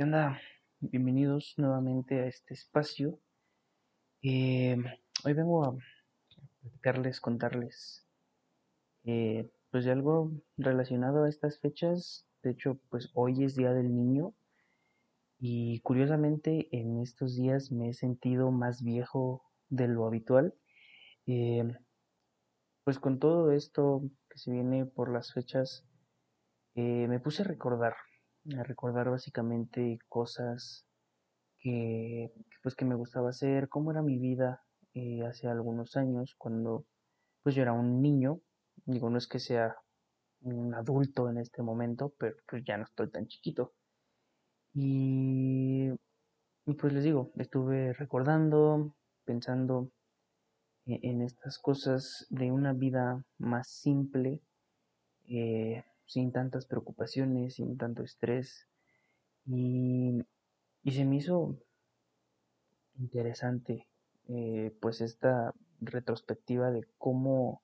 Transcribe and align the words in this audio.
¿Qué 0.00 0.04
onda? 0.04 0.40
Bienvenidos 0.80 1.52
nuevamente 1.58 2.20
a 2.20 2.26
este 2.26 2.54
espacio. 2.54 3.20
Eh, 4.22 4.78
hoy 5.26 5.34
vengo 5.34 5.62
a 5.62 5.76
platicarles, 6.62 7.20
contarles, 7.20 8.08
eh, 9.04 9.50
pues 9.70 9.84
de 9.84 9.90
algo 9.90 10.32
relacionado 10.56 11.24
a 11.24 11.28
estas 11.28 11.60
fechas. 11.60 12.26
De 12.42 12.52
hecho, 12.52 12.80
pues 12.88 13.10
hoy 13.12 13.44
es 13.44 13.56
Día 13.56 13.74
del 13.74 13.94
Niño 13.94 14.32
y 15.38 15.80
curiosamente 15.80 16.74
en 16.74 17.02
estos 17.02 17.36
días 17.36 17.70
me 17.70 17.90
he 17.90 17.92
sentido 17.92 18.50
más 18.50 18.82
viejo 18.82 19.44
de 19.68 19.86
lo 19.86 20.06
habitual. 20.06 20.54
Eh, 21.26 21.76
pues 22.84 22.98
con 22.98 23.18
todo 23.18 23.52
esto 23.52 24.00
que 24.30 24.38
se 24.38 24.50
viene 24.50 24.86
por 24.86 25.12
las 25.12 25.34
fechas, 25.34 25.84
me 26.74 27.20
puse 27.20 27.42
a 27.42 27.44
recordar 27.44 27.92
a 28.56 28.62
recordar 28.62 29.10
básicamente 29.10 29.98
cosas 30.08 30.86
que, 31.58 32.32
pues 32.62 32.74
que 32.74 32.84
me 32.84 32.94
gustaba 32.94 33.30
hacer, 33.30 33.68
cómo 33.68 33.90
era 33.90 34.02
mi 34.02 34.18
vida 34.18 34.62
eh, 34.94 35.22
hace 35.24 35.48
algunos 35.48 35.96
años 35.96 36.34
cuando 36.36 36.84
pues 37.42 37.54
yo 37.54 37.62
era 37.62 37.72
un 37.72 38.02
niño, 38.02 38.40
digo 38.86 39.10
no 39.10 39.18
es 39.18 39.26
que 39.26 39.38
sea 39.38 39.76
un 40.42 40.74
adulto 40.74 41.28
en 41.28 41.38
este 41.38 41.62
momento, 41.62 42.14
pero 42.18 42.36
pues 42.48 42.64
ya 42.66 42.76
no 42.78 42.84
estoy 42.84 43.10
tan 43.10 43.26
chiquito. 43.26 43.72
Y, 44.72 45.90
pues 46.78 46.92
les 46.92 47.04
digo, 47.04 47.32
estuve 47.36 47.92
recordando, 47.92 48.94
pensando 49.24 49.90
en, 50.86 51.00
en 51.02 51.22
estas 51.22 51.58
cosas 51.58 52.26
de 52.30 52.52
una 52.52 52.72
vida 52.72 53.24
más 53.38 53.68
simple, 53.68 54.40
eh, 55.28 55.84
sin 56.10 56.32
tantas 56.32 56.66
preocupaciones, 56.66 57.54
sin 57.54 57.78
tanto 57.78 58.02
estrés. 58.02 58.66
Y, 59.46 60.18
se 60.84 61.04
me 61.04 61.16
hizo 61.16 61.56
interesante 62.98 63.86
eh, 64.26 64.76
pues 64.80 65.00
esta 65.02 65.54
retrospectiva 65.80 66.72
de 66.72 66.84
cómo, 66.98 67.62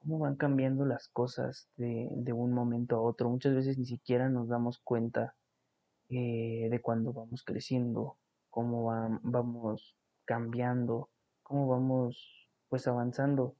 cómo 0.00 0.18
van 0.18 0.34
cambiando 0.34 0.84
las 0.84 1.06
cosas 1.08 1.68
de, 1.76 2.32
un 2.32 2.52
momento 2.52 2.96
a 2.96 3.00
otro. 3.00 3.30
Muchas 3.30 3.54
veces 3.54 3.78
ni 3.78 3.86
siquiera 3.86 4.28
nos 4.28 4.48
damos 4.48 4.80
cuenta 4.80 5.36
eh, 6.08 6.66
de 6.68 6.80
cuando 6.80 7.12
vamos 7.12 7.44
creciendo, 7.44 8.16
cómo 8.50 8.86
vamos 9.22 9.94
cambiando, 10.24 11.10
cómo 11.44 11.68
vamos 11.68 12.48
pues 12.68 12.88
avanzando. 12.88 13.54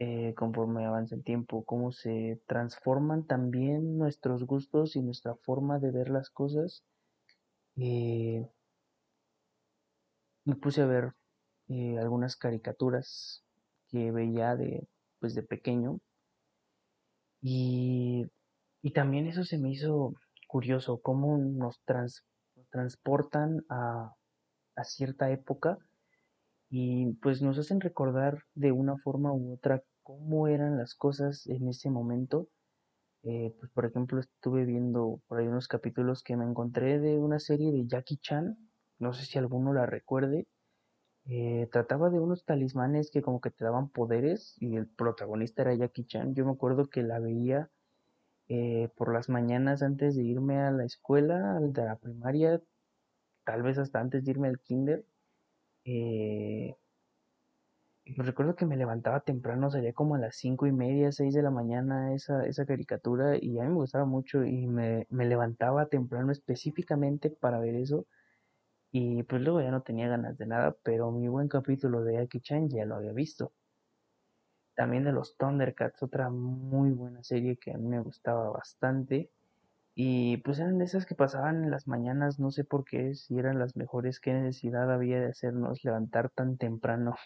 Eh, 0.00 0.32
conforme 0.36 0.86
avanza 0.86 1.16
el 1.16 1.24
tiempo, 1.24 1.64
cómo 1.64 1.90
se 1.90 2.40
transforman 2.46 3.26
también 3.26 3.98
nuestros 3.98 4.44
gustos 4.44 4.94
y 4.94 5.02
nuestra 5.02 5.34
forma 5.34 5.80
de 5.80 5.90
ver 5.90 6.08
las 6.08 6.30
cosas. 6.30 6.84
Eh, 7.76 8.46
me 10.44 10.54
puse 10.54 10.82
a 10.82 10.86
ver 10.86 11.14
eh, 11.68 11.98
algunas 11.98 12.36
caricaturas 12.36 13.44
que 13.88 14.12
veía 14.12 14.54
de, 14.54 14.86
pues 15.20 15.34
de 15.34 15.42
pequeño 15.42 16.00
y, 17.42 18.26
también 18.94 19.26
eso 19.26 19.44
se 19.44 19.58
me 19.58 19.70
hizo 19.70 20.14
curioso, 20.48 21.00
cómo 21.02 21.36
nos, 21.38 21.80
transportan 22.70 23.64
a, 23.68 24.14
a 24.76 24.84
cierta 24.84 25.30
época 25.30 25.78
y 26.70 27.12
pues 27.22 27.42
nos 27.42 27.58
hacen 27.58 27.80
recordar 27.80 28.42
de 28.54 28.72
una 28.72 28.96
forma 28.98 29.32
u 29.32 29.54
otra 29.54 29.82
cómo 30.02 30.48
eran 30.48 30.78
las 30.78 30.94
cosas 30.94 31.46
en 31.46 31.68
ese 31.68 31.90
momento. 31.90 32.48
Eh, 33.24 33.54
pues 33.58 33.70
por 33.72 33.86
ejemplo 33.86 34.20
estuve 34.20 34.64
viendo 34.64 35.20
por 35.28 35.38
ahí 35.40 35.48
unos 35.48 35.68
capítulos 35.68 36.22
que 36.22 36.36
me 36.36 36.44
encontré 36.44 37.00
de 37.00 37.18
una 37.18 37.40
serie 37.40 37.72
de 37.72 37.86
Jackie 37.86 38.18
Chan, 38.18 38.56
no 38.98 39.12
sé 39.12 39.26
si 39.26 39.38
alguno 39.38 39.72
la 39.74 39.86
recuerde, 39.86 40.46
eh, 41.26 41.68
trataba 41.70 42.10
de 42.10 42.20
unos 42.20 42.44
talismanes 42.44 43.10
que 43.10 43.22
como 43.22 43.40
que 43.40 43.50
te 43.50 43.64
daban 43.64 43.90
poderes 43.90 44.56
y 44.60 44.76
el 44.76 44.86
protagonista 44.88 45.62
era 45.62 45.74
Jackie 45.74 46.06
Chan. 46.06 46.34
Yo 46.34 46.46
me 46.46 46.52
acuerdo 46.52 46.88
que 46.88 47.02
la 47.02 47.18
veía 47.20 47.70
eh, 48.48 48.88
por 48.96 49.12
las 49.12 49.28
mañanas 49.28 49.82
antes 49.82 50.16
de 50.16 50.24
irme 50.24 50.58
a 50.58 50.70
la 50.70 50.84
escuela, 50.84 51.60
de 51.60 51.84
la 51.84 51.96
primaria, 51.96 52.62
tal 53.44 53.62
vez 53.62 53.78
hasta 53.78 54.00
antes 54.00 54.24
de 54.24 54.30
irme 54.30 54.48
al 54.48 54.60
kinder. 54.60 55.04
Eh, 55.90 56.76
recuerdo 58.16 58.56
que 58.56 58.66
me 58.66 58.76
levantaba 58.76 59.20
temprano, 59.20 59.70
salía 59.70 59.92
como 59.92 60.14
a 60.16 60.18
las 60.18 60.36
cinco 60.36 60.66
y 60.66 60.72
media, 60.72 61.12
seis 61.12 61.32
de 61.32 61.42
la 61.42 61.50
mañana 61.50 62.12
esa, 62.14 62.44
esa 62.46 62.66
caricatura 62.66 63.36
y 63.40 63.58
a 63.58 63.62
mí 63.62 63.68
me 63.68 63.74
gustaba 63.76 64.04
mucho 64.04 64.44
y 64.44 64.66
me, 64.66 65.06
me 65.10 65.26
levantaba 65.26 65.86
temprano 65.86 66.32
específicamente 66.32 67.30
para 67.30 67.60
ver 67.60 67.76
eso 67.76 68.06
y 68.92 69.22
pues 69.24 69.42
luego 69.42 69.62
ya 69.62 69.70
no 69.70 69.82
tenía 69.82 70.08
ganas 70.08 70.38
de 70.38 70.46
nada, 70.46 70.76
pero 70.84 71.12
mi 71.12 71.28
buen 71.28 71.48
capítulo 71.48 72.04
de 72.04 72.18
Aki 72.18 72.40
Chan 72.40 72.68
ya 72.70 72.84
lo 72.86 72.96
había 72.96 73.12
visto. 73.12 73.52
También 74.74 75.04
de 75.04 75.12
los 75.12 75.36
Thundercats, 75.36 76.02
otra 76.02 76.30
muy 76.30 76.92
buena 76.92 77.22
serie 77.22 77.58
que 77.58 77.70
a 77.70 77.76
mí 77.76 77.86
me 77.86 78.00
gustaba 78.00 78.48
bastante. 78.48 79.30
Y 80.00 80.36
pues 80.36 80.60
eran 80.60 80.80
esas 80.80 81.06
que 81.06 81.16
pasaban 81.16 81.64
en 81.64 81.72
las 81.72 81.88
mañanas, 81.88 82.38
no 82.38 82.52
sé 82.52 82.62
por 82.62 82.84
qué, 82.84 83.16
si 83.16 83.36
eran 83.36 83.58
las 83.58 83.74
mejores, 83.74 84.20
qué 84.20 84.32
necesidad 84.32 84.92
había 84.92 85.18
de 85.18 85.26
hacernos 85.26 85.82
levantar 85.82 86.30
tan 86.30 86.56
temprano. 86.56 87.16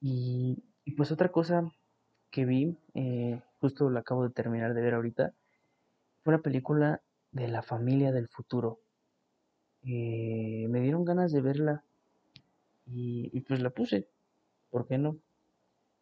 Y, 0.00 0.64
pues 0.96 1.12
otra 1.12 1.30
cosa 1.30 1.70
que 2.30 2.46
vi, 2.46 2.78
eh, 2.94 3.42
justo 3.60 3.90
lo 3.90 3.98
acabo 3.98 4.26
de 4.26 4.32
terminar 4.32 4.72
de 4.72 4.80
ver 4.80 4.94
ahorita, 4.94 5.34
fue 6.24 6.32
una 6.32 6.42
película 6.42 7.02
de 7.32 7.48
la 7.48 7.60
familia 7.60 8.10
del 8.10 8.28
futuro. 8.28 8.80
Eh, 9.82 10.68
me 10.70 10.80
dieron 10.80 11.04
ganas 11.04 11.32
de 11.32 11.42
verla 11.42 11.84
y, 12.86 13.38
pues 13.42 13.60
la 13.60 13.68
puse, 13.68 14.08
¿por 14.70 14.88
qué 14.88 14.96
no? 14.96 15.18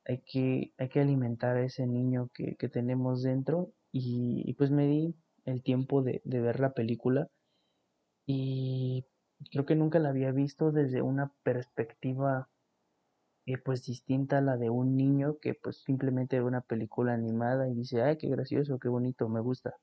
Hay 0.04 0.18
que, 0.18 0.72
hay 0.78 0.88
que 0.88 1.00
alimentar 1.00 1.56
a 1.56 1.64
ese 1.64 1.88
niño 1.88 2.30
que, 2.32 2.54
que 2.54 2.68
tenemos 2.68 3.24
dentro 3.24 3.72
y, 3.98 4.52
pues 4.54 4.70
me 4.70 4.86
di 4.86 5.14
el 5.44 5.62
tiempo 5.62 6.02
de, 6.02 6.20
ver 6.24 6.60
la 6.60 6.72
película 6.72 7.28
y 8.26 9.06
creo 9.50 9.64
que 9.64 9.74
nunca 9.74 9.98
la 9.98 10.10
había 10.10 10.32
visto 10.32 10.72
desde 10.72 11.00
una 11.02 11.32
perspectiva 11.42 12.48
eh, 13.46 13.58
pues 13.58 13.84
distinta 13.86 14.38
a 14.38 14.40
la 14.42 14.56
de 14.56 14.70
un 14.70 14.96
niño 14.96 15.38
que 15.38 15.54
pues 15.54 15.78
simplemente 15.78 16.38
ve 16.38 16.44
una 16.44 16.60
película 16.62 17.14
animada 17.14 17.68
y 17.68 17.74
dice, 17.74 18.02
ay, 18.02 18.18
qué 18.18 18.28
gracioso, 18.28 18.78
qué 18.78 18.88
bonito, 18.88 19.28
me 19.28 19.40
gusta. 19.40 19.74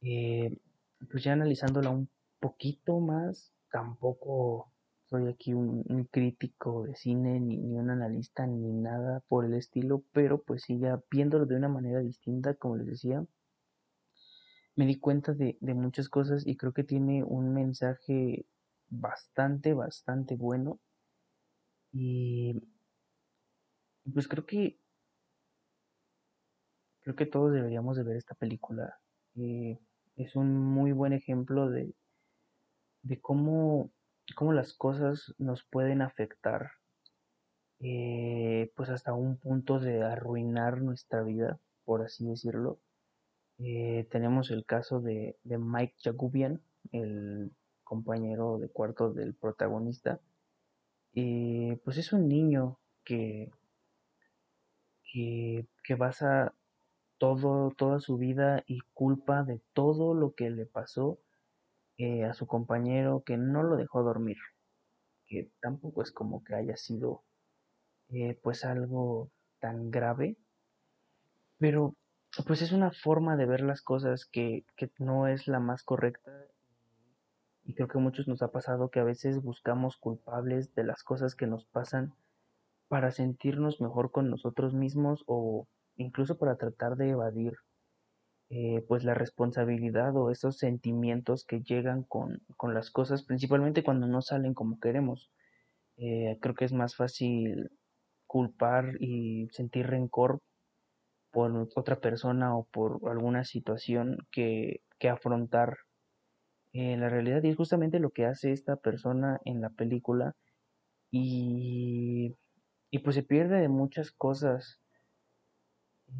Eh, 0.00 0.58
pues 1.10 1.22
ya 1.22 1.34
analizándola 1.34 1.90
un 1.90 2.08
poquito 2.40 2.98
más, 2.98 3.52
tampoco 3.70 4.71
soy 5.12 5.28
aquí 5.28 5.52
un, 5.52 6.08
crítico 6.10 6.84
de 6.84 6.96
cine, 6.96 7.38
ni, 7.38 7.58
ni, 7.58 7.78
un 7.78 7.90
analista, 7.90 8.46
ni 8.46 8.72
nada 8.72 9.20
por 9.28 9.44
el 9.44 9.52
estilo, 9.52 10.02
pero 10.12 10.42
pues 10.42 10.62
sí, 10.62 10.78
ya 10.78 11.02
viéndolo 11.10 11.44
de 11.44 11.56
una 11.56 11.68
manera 11.68 12.00
distinta, 12.00 12.54
como 12.54 12.76
les 12.78 12.86
decía, 12.86 13.22
me 14.74 14.86
di 14.86 14.98
cuenta 14.98 15.34
de, 15.34 15.58
muchas 15.74 16.08
cosas 16.08 16.46
y 16.46 16.56
creo 16.56 16.72
que 16.72 16.82
tiene 16.82 17.24
un 17.24 17.52
mensaje 17.52 18.46
bastante, 18.88 19.74
bastante 19.74 20.34
bueno. 20.34 20.80
Y 21.92 22.62
pues 24.14 24.26
creo 24.28 24.46
que 24.46 24.78
creo 27.02 27.16
que 27.16 27.26
todos 27.26 27.52
deberíamos 27.52 27.98
de 27.98 28.02
ver 28.02 28.16
esta 28.16 28.34
película. 28.34 28.98
Eh, 29.36 29.78
es 30.16 30.36
un 30.36 30.56
muy 30.56 30.92
buen 30.92 31.12
ejemplo 31.12 31.68
de, 31.68 31.92
de 33.02 33.20
cómo 33.20 33.90
cómo 34.36 34.52
las 34.52 34.72
cosas 34.72 35.34
nos 35.38 35.64
pueden 35.64 36.02
afectar, 36.02 36.72
eh, 37.80 38.72
pues 38.76 38.90
hasta 38.90 39.12
un 39.12 39.36
punto 39.36 39.80
de 39.80 40.02
arruinar 40.02 40.80
nuestra 40.80 41.22
vida, 41.22 41.58
por 41.84 42.02
así 42.02 42.26
decirlo. 42.26 42.78
Eh, 43.58 44.06
tenemos 44.10 44.50
el 44.50 44.64
caso 44.64 45.00
de, 45.00 45.36
Mike 45.44 45.94
Jagubian, 46.02 46.62
el 46.92 47.52
compañero 47.84 48.58
de 48.58 48.68
cuarto 48.68 49.12
del 49.12 49.34
protagonista. 49.34 50.20
Eh, 51.14 51.78
pues 51.84 51.98
es 51.98 52.12
un 52.12 52.28
niño 52.28 52.78
que, 53.04 53.50
que, 55.12 55.66
que 55.84 55.94
basa 55.94 56.54
todo, 57.18 57.70
toda 57.76 58.00
su 58.00 58.16
vida 58.16 58.64
y 58.66 58.80
culpa 58.94 59.44
de 59.44 59.60
todo 59.74 60.14
lo 60.14 60.34
que 60.34 60.50
le 60.50 60.66
pasó 60.66 61.18
eh, 62.02 62.24
a 62.24 62.34
su 62.34 62.48
compañero 62.48 63.22
que 63.24 63.36
no 63.36 63.62
lo 63.62 63.76
dejó 63.76 64.02
dormir, 64.02 64.38
que 65.24 65.52
tampoco 65.60 66.02
es 66.02 66.10
como 66.10 66.42
que 66.42 66.56
haya 66.56 66.76
sido 66.76 67.22
eh, 68.08 68.36
pues 68.42 68.64
algo 68.64 69.30
tan 69.60 69.92
grave, 69.92 70.36
pero 71.58 71.94
pues 72.44 72.60
es 72.60 72.72
una 72.72 72.90
forma 72.90 73.36
de 73.36 73.46
ver 73.46 73.60
las 73.60 73.82
cosas 73.82 74.26
que, 74.26 74.64
que 74.76 74.90
no 74.98 75.28
es 75.28 75.46
la 75.46 75.60
más 75.60 75.84
correcta. 75.84 76.32
Y 77.62 77.74
creo 77.74 77.86
que 77.86 77.98
a 77.98 78.00
muchos 78.00 78.26
nos 78.26 78.42
ha 78.42 78.50
pasado 78.50 78.90
que 78.90 78.98
a 78.98 79.04
veces 79.04 79.40
buscamos 79.40 79.96
culpables 79.96 80.74
de 80.74 80.82
las 80.82 81.04
cosas 81.04 81.36
que 81.36 81.46
nos 81.46 81.66
pasan 81.66 82.14
para 82.88 83.12
sentirnos 83.12 83.80
mejor 83.80 84.10
con 84.10 84.28
nosotros 84.28 84.74
mismos 84.74 85.22
o 85.28 85.68
incluso 85.94 86.36
para 86.36 86.56
tratar 86.56 86.96
de 86.96 87.10
evadir 87.10 87.58
eh, 88.52 88.84
pues 88.88 89.04
la 89.04 89.14
responsabilidad 89.14 90.16
o 90.16 90.30
esos 90.30 90.58
sentimientos 90.58 91.44
que 91.46 91.62
llegan 91.62 92.04
con, 92.04 92.42
con 92.58 92.74
las 92.74 92.90
cosas, 92.92 93.24
principalmente 93.24 93.84
cuando 93.84 94.06
no 94.08 94.22
salen 94.22 94.54
como 94.54 94.78
queremos. 94.80 95.32
Eh, 95.98 96.38
creo 96.42 96.54
que 96.54 96.66
es 96.66 96.72
más 96.74 96.96
fácil 96.96 97.70
culpar 98.26 98.96
y 99.00 99.48
sentir 99.52 99.88
rencor 99.88 100.40
por 101.32 101.68
otra 101.76 102.00
persona 102.00 102.56
o 102.56 102.64
por 102.66 103.00
alguna 103.10 103.44
situación 103.44 104.18
que, 104.30 104.82
que 104.98 105.08
afrontar 105.08 105.78
eh, 106.72 106.96
la 106.96 107.08
realidad. 107.08 107.42
Y 107.44 107.50
es 107.50 107.56
justamente 107.56 108.00
lo 108.00 108.10
que 108.10 108.26
hace 108.26 108.52
esta 108.52 108.76
persona 108.76 109.40
en 109.44 109.60
la 109.62 109.70
película. 109.70 110.34
Y, 111.12 112.36
y 112.92 113.00
pues 113.00 113.16
se 113.16 113.24
pierde 113.24 113.60
de 113.62 113.70
muchas 113.70 114.12
cosas. 114.12 114.81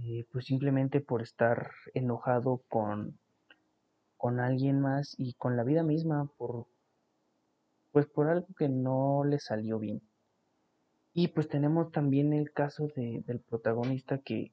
Eh, 0.01 0.27
pues 0.33 0.47
simplemente 0.47 1.01
por 1.01 1.23
estar 1.23 1.71
enojado 1.95 2.63
con, 2.69 3.19
con 4.17 4.41
alguien 4.41 4.81
más 4.81 5.15
y 5.19 5.35
con 5.35 5.57
la 5.57 5.65
vida 5.65 5.83
misma 5.83 6.29
por 6.39 6.67
pues 7.93 8.07
por 8.07 8.29
algo 8.29 8.47
que 8.57 8.69
no 8.69 9.23
le 9.25 9.39
salió 9.39 9.79
bien. 9.79 10.01
Y 11.13 11.29
pues 11.29 11.49
tenemos 11.49 11.93
también 11.93 12.33
el 12.33 12.53
caso 12.53 12.89
de, 12.97 13.23
del 13.27 13.41
protagonista 13.41 14.19
que 14.19 14.53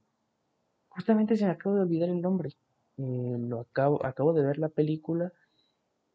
justamente 0.90 1.38
se 1.38 1.46
me 1.46 1.52
acaba 1.52 1.76
de 1.78 1.82
olvidar 1.84 2.10
el 2.10 2.22
nombre. 2.22 2.50
Eh, 2.98 3.38
lo 3.40 3.62
acabo, 3.62 4.06
acabo 4.06 4.34
de 4.34 4.46
ver 4.46 4.58
la 4.58 4.68
película 4.68 5.32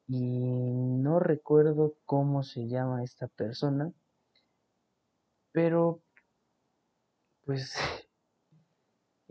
y 0.06 0.21
no 0.21 1.19
recuerdo 1.19 1.97
cómo 2.05 2.43
se 2.43 2.69
llama 2.69 3.03
esta 3.03 3.26
persona, 3.26 3.91
pero 5.53 6.03
pues 7.47 7.75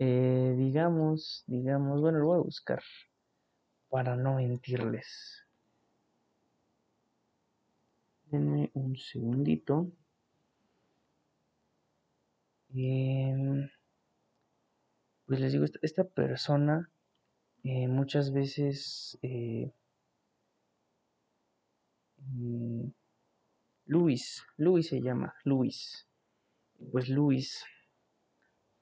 eh, 0.06 0.54
digamos, 0.58 1.44
digamos, 1.46 2.02
bueno, 2.02 2.18
lo 2.18 2.26
voy 2.26 2.36
a 2.36 2.42
buscar 2.42 2.82
para 3.88 4.16
no 4.16 4.34
mentirles. 4.34 5.46
Denme 8.30 8.70
un 8.74 8.96
segundito. 8.96 9.90
Em, 12.74 13.70
pues 15.26 15.40
les 15.40 15.52
digo, 15.52 15.64
esta, 15.80 16.04
persona 16.04 16.90
eh, 17.62 17.88
muchas 17.88 18.30
veces 18.30 19.18
eh, 19.22 19.72
mm, 22.18 22.88
Luis, 23.86 24.44
Luis 24.58 24.88
se 24.88 25.00
llama, 25.00 25.34
Luis. 25.44 26.06
Pues 26.92 27.08
Luis, 27.08 27.64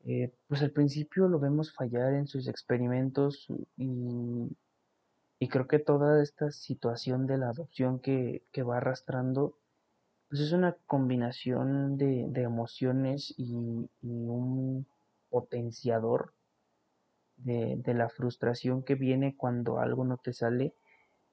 eh, 0.04 0.32
pues 0.48 0.62
al 0.62 0.70
principio 0.72 1.28
lo 1.28 1.38
vemos 1.38 1.72
fallar 1.72 2.14
en 2.14 2.26
sus 2.26 2.48
experimentos 2.48 3.46
y, 3.76 4.56
y 5.38 5.48
creo 5.48 5.68
que 5.68 5.78
toda 5.78 6.22
esta 6.22 6.50
situación 6.50 7.26
de 7.26 7.38
la 7.38 7.50
adopción 7.50 8.00
que, 8.00 8.42
que 8.52 8.62
va 8.62 8.78
arrastrando, 8.78 9.58
pues 10.28 10.40
es 10.40 10.52
una 10.52 10.76
combinación 10.86 11.96
de, 11.98 12.26
de 12.28 12.42
emociones 12.42 13.34
y, 13.36 13.88
y 14.00 14.26
un 14.28 14.86
potenciador 15.30 16.34
de, 17.36 17.76
de 17.76 17.94
la 17.94 18.08
frustración 18.08 18.82
que 18.82 18.94
viene 18.94 19.36
cuando 19.36 19.78
algo 19.78 20.04
no 20.04 20.16
te 20.16 20.32
sale. 20.32 20.74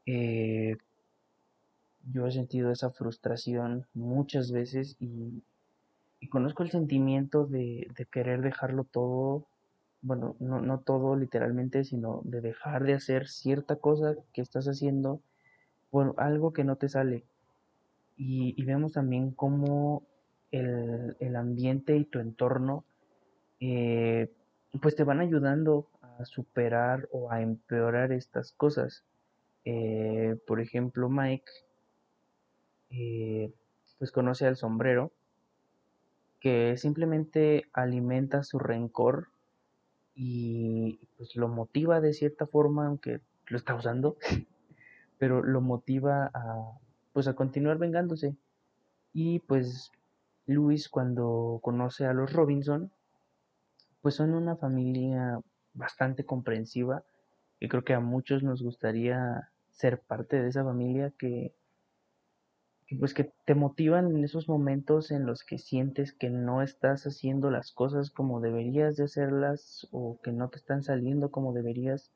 Eh, 0.05 0.77
yo 2.11 2.25
he 2.25 2.31
sentido 2.31 2.71
esa 2.71 2.89
frustración 2.89 3.85
muchas 3.93 4.51
veces 4.51 4.95
y, 4.99 5.43
y 6.19 6.27
conozco 6.27 6.63
el 6.63 6.71
sentimiento 6.71 7.45
de, 7.45 7.87
de 7.95 8.05
querer 8.05 8.41
dejarlo 8.41 8.83
todo, 8.83 9.45
bueno, 10.01 10.35
no, 10.39 10.61
no 10.61 10.79
todo 10.79 11.15
literalmente, 11.15 11.83
sino 11.83 12.21
de 12.23 12.41
dejar 12.41 12.83
de 12.83 12.93
hacer 12.93 13.27
cierta 13.27 13.77
cosa 13.77 14.15
que 14.33 14.41
estás 14.41 14.67
haciendo 14.67 15.21
por 15.89 16.15
algo 16.17 16.53
que 16.53 16.63
no 16.63 16.75
te 16.75 16.89
sale. 16.89 17.23
Y, 18.17 18.53
y 18.61 18.65
vemos 18.65 18.93
también 18.93 19.31
cómo 19.31 20.03
el, 20.51 21.15
el 21.19 21.35
ambiente 21.35 21.95
y 21.95 22.05
tu 22.05 22.19
entorno 22.19 22.83
eh, 23.59 24.31
pues 24.81 24.95
te 24.95 25.03
van 25.03 25.19
ayudando 25.19 25.87
a 26.01 26.25
superar 26.25 27.07
o 27.11 27.31
a 27.31 27.41
empeorar 27.41 28.11
estas 28.11 28.51
cosas. 28.51 29.03
Eh, 29.65 30.37
por 30.47 30.59
ejemplo, 30.59 31.09
Mike 31.09 31.51
eh, 32.89 33.51
pues 33.97 34.11
conoce 34.11 34.47
al 34.47 34.57
sombrero 34.57 35.11
que 36.39 36.77
simplemente 36.77 37.65
alimenta 37.73 38.43
su 38.43 38.59
rencor 38.59 39.27
y 40.15 40.99
pues 41.17 41.35
lo 41.35 41.47
motiva 41.47 42.01
de 42.01 42.13
cierta 42.13 42.47
forma, 42.47 42.87
aunque 42.87 43.21
lo 43.47 43.57
está 43.57 43.75
usando, 43.75 44.17
pero 45.17 45.43
lo 45.43 45.61
motiva 45.61 46.31
a 46.33 46.79
pues 47.13 47.27
a 47.27 47.33
continuar 47.33 47.77
vengándose. 47.77 48.35
Y 49.13 49.39
pues 49.39 49.91
Luis 50.45 50.89
cuando 50.89 51.59
conoce 51.61 52.05
a 52.05 52.13
los 52.13 52.31
Robinson, 52.31 52.91
pues 54.01 54.15
son 54.15 54.33
una 54.33 54.55
familia 54.55 55.39
bastante 55.73 56.25
comprensiva, 56.25 57.03
y 57.59 57.67
creo 57.67 57.83
que 57.83 57.93
a 57.93 57.99
muchos 57.99 58.43
nos 58.43 58.61
gustaría 58.61 59.49
ser 59.71 59.99
parte 59.99 60.41
de 60.41 60.49
esa 60.49 60.63
familia 60.63 61.11
que 61.17 61.53
pues 62.97 63.13
que 63.13 63.31
te 63.45 63.53
motivan 63.53 64.15
en 64.15 64.23
esos 64.23 64.49
momentos 64.49 65.11
en 65.11 65.25
los 65.25 65.43
que 65.43 65.59
sientes 65.59 66.11
que 66.11 66.29
no 66.29 66.63
estás 66.63 67.05
haciendo 67.05 67.51
las 67.51 67.71
cosas 67.71 68.09
como 68.09 68.41
deberías 68.41 68.95
de 68.95 69.03
hacerlas 69.03 69.87
o 69.91 70.19
que 70.23 70.31
no 70.31 70.49
te 70.49 70.57
están 70.57 70.81
saliendo 70.81 71.29
como 71.29 71.53
deberías. 71.53 72.11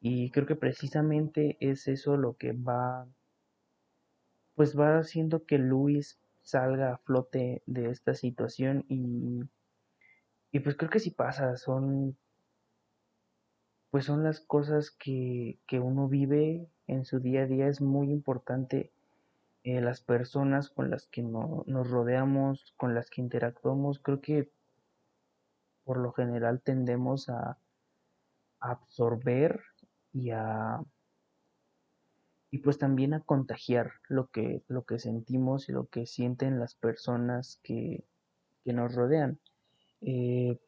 Y 0.00 0.30
creo 0.32 0.46
que 0.46 0.54
precisamente 0.54 1.56
es 1.60 1.88
eso 1.88 2.18
lo 2.18 2.34
que 2.34 2.52
va, 2.52 3.08
pues 4.54 4.78
va 4.78 4.98
haciendo 4.98 5.46
que 5.46 5.56
Luis 5.56 6.18
salga 6.42 6.92
a 6.92 6.98
flote 6.98 7.62
de 7.64 7.90
esta 7.90 8.14
situación 8.14 8.84
y, 8.88 9.40
y 10.52 10.60
pues 10.60 10.76
creo 10.76 10.90
que 10.90 11.00
si 11.00 11.10
pasa, 11.10 11.56
son, 11.56 12.18
pues 13.90 14.04
son 14.04 14.22
las 14.22 14.40
cosas 14.40 14.90
que, 14.90 15.58
que 15.66 15.80
uno 15.80 16.06
vive 16.06 16.68
en 16.86 17.06
su 17.06 17.18
día 17.18 17.42
a 17.42 17.46
día, 17.46 17.66
es 17.66 17.80
muy 17.80 18.10
importante 18.10 18.92
eh, 19.66 19.80
las 19.80 20.00
personas 20.00 20.70
con 20.70 20.90
las 20.90 21.08
que 21.08 21.24
no, 21.24 21.64
nos 21.66 21.90
rodeamos, 21.90 22.72
con 22.76 22.94
las 22.94 23.10
que 23.10 23.20
interactuamos, 23.20 23.98
creo 23.98 24.20
que 24.20 24.48
por 25.82 25.98
lo 25.98 26.12
general 26.12 26.60
tendemos 26.62 27.28
a, 27.28 27.58
absorber 28.60 29.60
y 30.12 30.30
a 30.30 30.80
y 32.52 32.58
pues 32.58 32.78
también 32.78 33.12
a 33.12 33.24
contagiar 33.24 33.94
lo 34.08 34.28
que, 34.28 34.62
lo 34.68 34.84
que 34.84 35.00
sentimos 35.00 35.68
y 35.68 35.72
lo 35.72 35.88
que 35.88 36.06
sienten 36.06 36.60
las 36.60 36.76
personas 36.76 37.58
que, 37.64 38.04
que 38.64 38.72
nos 38.72 38.94
rodean. 38.94 39.40
Eh, 40.00 40.60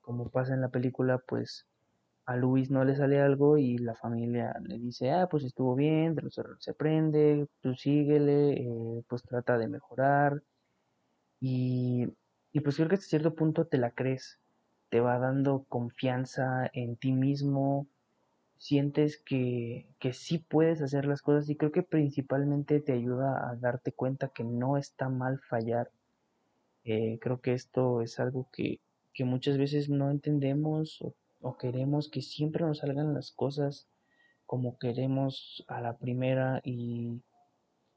como 0.00 0.30
pasa 0.30 0.52
en 0.52 0.62
la 0.62 0.70
película, 0.70 1.18
pues 1.18 1.68
a 2.26 2.36
Luis 2.36 2.70
no 2.70 2.84
le 2.84 2.96
sale 2.96 3.20
algo 3.20 3.58
y 3.58 3.78
la 3.78 3.94
familia 3.94 4.54
le 4.62 4.78
dice, 4.78 5.10
ah, 5.12 5.28
pues 5.30 5.44
estuvo 5.44 5.74
bien, 5.74 6.14
de 6.14 6.22
los 6.22 6.38
errores 6.38 6.64
se 6.64 6.70
aprende, 6.72 7.46
tú 7.60 7.74
síguele, 7.74 8.52
eh, 8.54 9.04
pues 9.08 9.22
trata 9.22 9.58
de 9.58 9.68
mejorar. 9.68 10.42
Y, 11.40 12.06
y 12.52 12.60
pues 12.60 12.76
creo 12.76 12.88
que 12.88 12.94
hasta 12.96 13.06
cierto 13.06 13.34
punto 13.34 13.66
te 13.66 13.78
la 13.78 13.90
crees, 13.90 14.40
te 14.90 15.00
va 15.00 15.18
dando 15.18 15.64
confianza 15.68 16.70
en 16.72 16.96
ti 16.96 17.12
mismo, 17.12 17.86
sientes 18.58 19.18
que, 19.18 19.86
que 19.98 20.12
sí 20.14 20.38
puedes 20.38 20.80
hacer 20.82 21.04
las 21.06 21.22
cosas 21.22 21.48
y 21.50 21.56
creo 21.56 21.72
que 21.72 21.82
principalmente 21.82 22.80
te 22.80 22.92
ayuda 22.94 23.50
a 23.50 23.56
darte 23.56 23.92
cuenta 23.92 24.28
que 24.28 24.44
no 24.44 24.78
está 24.78 25.08
mal 25.08 25.40
fallar. 25.40 25.90
Eh, 26.84 27.18
creo 27.20 27.40
que 27.40 27.52
esto 27.54 28.02
es 28.02 28.20
algo 28.20 28.48
que, 28.52 28.80
que 29.12 29.24
muchas 29.24 29.58
veces 29.58 29.88
no 29.90 30.10
entendemos 30.10 31.04
o 31.44 31.56
queremos 31.56 32.08
que 32.08 32.22
siempre 32.22 32.64
nos 32.64 32.78
salgan 32.78 33.14
las 33.14 33.30
cosas 33.30 33.86
como 34.46 34.78
queremos 34.78 35.64
a 35.68 35.80
la 35.80 35.98
primera 35.98 36.60
y, 36.64 37.22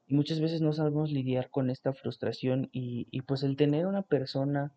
muchas 0.10 0.40
veces 0.40 0.62
no 0.62 0.72
sabemos 0.72 1.12
lidiar 1.12 1.50
con 1.50 1.70
esta 1.70 1.92
frustración 1.94 2.70
y, 2.72 3.08
y, 3.12 3.22
pues 3.24 3.44
el 3.44 3.58
tener 3.58 3.86
una 3.88 4.04
persona 4.04 4.72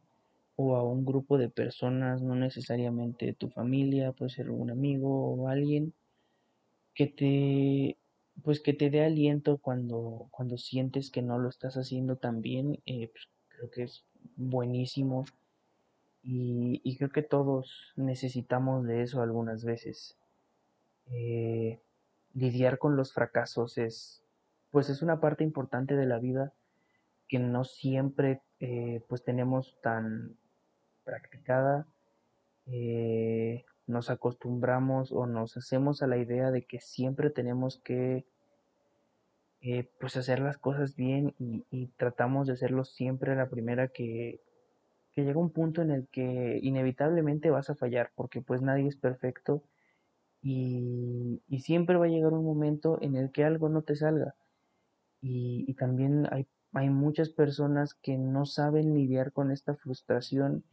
o 0.57 0.77
a 0.77 0.83
un 0.83 1.05
grupo 1.05 1.39
de 1.39 1.49
personas, 1.49 2.21
no 2.23 2.35
necesariamente 2.35 3.33
tu 3.35 3.49
familia, 3.49 4.13
puede 4.13 4.31
ser 4.31 4.51
un 4.51 4.71
amigo 4.71 5.35
o 5.35 5.49
alguien 5.49 5.95
que 6.95 7.07
te 7.07 7.97
pues 8.43 8.61
que 8.61 8.73
te 8.73 8.91
dé 8.91 9.05
aliento 9.05 9.59
cuando, 9.59 10.29
cuando 10.31 10.57
sientes 10.57 11.11
que 11.11 11.23
no 11.23 11.39
lo 11.39 11.49
estás 11.49 11.77
haciendo 11.77 12.17
tan 12.17 12.41
bien, 12.41 12.81
eh, 12.87 13.09
pues 13.13 13.29
creo 13.49 13.71
que 13.71 13.83
es 13.85 14.05
buenísimo 14.37 15.27
y, 16.23 16.81
y, 16.85 16.97
creo 16.99 17.11
que 17.11 17.23
todos 17.23 17.93
necesitamos 17.97 18.87
de 18.87 19.03
eso 19.03 19.23
algunas 19.23 19.65
veces. 19.65 20.19
Eh, 21.13 21.81
lidiar 22.35 22.79
con 22.79 22.97
los 22.97 23.13
fracasos 23.13 23.79
es, 23.79 24.23
pues 24.71 24.89
es 24.89 25.03
una 25.03 25.21
parte 25.21 25.43
importante 25.43 25.97
de 25.97 26.07
la 26.07 26.19
vida 26.19 26.53
que 27.29 27.39
no 27.39 27.65
siempre 27.65 28.43
eh, 28.61 29.03
pues 29.09 29.25
tenemos 29.25 29.77
tan 29.83 30.37
practicada. 31.05 31.87
Eh, 32.67 33.65
nos 33.87 34.11
acostumbramos 34.11 35.11
o 35.11 35.27
nos 35.27 35.57
hacemos 35.57 36.03
a 36.03 36.07
la 36.07 36.19
idea 36.19 36.53
de 36.53 36.65
que 36.65 36.81
siempre 36.81 37.31
tenemos 37.31 37.79
que 37.79 38.25
pues 39.99 40.17
hacer 40.17 40.41
las 40.41 40.57
cosas 40.57 40.97
bien 40.97 41.35
y, 41.39 41.89
tratamos 41.99 42.47
de 42.47 42.55
hacerlo 42.55 42.85
siempre 42.85 43.37
la 43.37 43.51
primera 43.51 43.89
que, 43.89 44.41
llega 45.25 45.39
un 45.39 45.51
punto 45.51 45.83
en 45.83 45.91
el 45.91 46.09
que 46.09 46.59
inevitablemente 46.63 47.51
vas 47.51 47.71
a 47.71 47.75
fallar 47.75 48.13
porque 48.15 48.41
pues 48.41 48.63
nadie 48.63 48.89
es 48.89 48.97
perfecto 48.97 49.63
y, 50.43 51.43
siempre 51.61 51.97
va 51.97 52.07
a 52.07 52.09
llegar 52.09 52.33
un 52.33 52.45
momento 52.45 52.99
en 53.03 53.17
el 53.17 53.31
que 53.31 53.45
algo 53.45 53.69
no 53.69 53.83
te 53.83 53.97
salga 53.97 54.35
y, 55.21 55.75
también 55.75 56.27
hay, 56.31 56.47
hay 56.73 56.91
muchas 56.91 57.29
personas 57.29 57.95
que 57.95 58.17
no 58.17 58.47
saben 58.47 58.95
lidiar 58.95 59.33
con 59.33 59.51
esta 59.51 59.75
frustración 59.75 60.65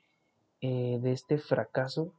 eh, 0.61 0.99
de 1.01 1.11
este 1.11 1.37
fracaso 1.37 2.13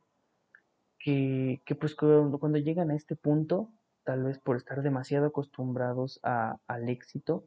que, 0.98 1.60
que 1.64 1.74
pues 1.74 1.94
cuando, 1.94 2.38
cuando, 2.38 2.58
llegan 2.58 2.90
a 2.90 2.96
este 2.96 3.16
punto, 3.16 3.70
tal 4.04 4.24
vez 4.24 4.38
por 4.38 4.56
estar 4.56 4.82
demasiado 4.82 5.26
acostumbrados 5.26 6.20
a, 6.22 6.58
al 6.66 6.88
éxito, 6.88 7.44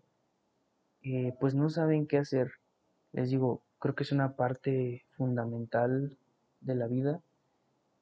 eh, 1.03 1.33
pues 1.39 1.55
no 1.55 1.69
saben 1.69 2.07
qué 2.07 2.17
hacer. 2.17 2.51
Les 3.13 3.30
digo, 3.30 3.62
creo 3.80 3.96
que 3.96 4.03
es 4.03 4.12
una 4.12 4.36
parte 4.36 5.06
fundamental 5.18 6.18
de 6.62 6.75
la 6.75 6.88
vida 6.88 7.22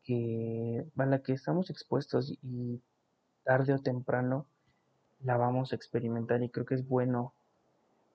que, 0.03 0.85
a 0.97 1.05
la 1.05 1.21
que 1.21 1.33
estamos 1.33 1.69
expuestos 1.69 2.37
y 2.41 2.81
tarde 3.43 3.73
o 3.73 3.79
temprano 3.79 4.45
la 5.21 5.37
vamos 5.37 5.71
a 5.71 5.75
experimentar 5.75 6.43
y 6.43 6.49
creo 6.49 6.65
que 6.65 6.75
es 6.75 6.87
bueno 6.87 7.33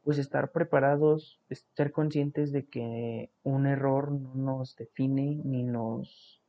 pues 0.05 0.19
estar 0.19 0.53
preparados, 0.53 1.41
estar 1.49 1.91
conscientes 1.91 2.53
de 2.53 2.67
que 2.67 3.31
un 3.43 3.67
error 3.67 4.13
no 4.13 4.35
nos 4.35 4.77
define 4.77 5.41
ni 5.45 5.63
nos 5.63 6.43